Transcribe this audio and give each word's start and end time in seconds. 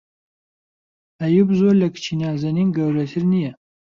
ئەییووب 1.19 1.49
زۆر 1.59 1.73
لە 1.81 1.87
کچی 1.93 2.13
نازەنین 2.21 2.69
گەورەتر 2.75 3.23
نییە. 3.31 3.51